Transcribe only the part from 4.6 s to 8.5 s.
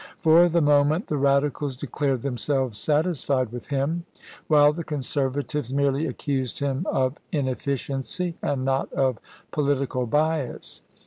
the Conserva tives merely accused him of inefficiency